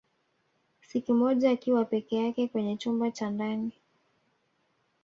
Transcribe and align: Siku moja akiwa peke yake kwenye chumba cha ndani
Siku 0.81 1.13
moja 1.13 1.51
akiwa 1.51 1.85
peke 1.85 2.15
yake 2.15 2.47
kwenye 2.47 2.77
chumba 2.77 3.11
cha 3.11 3.29
ndani 3.29 3.71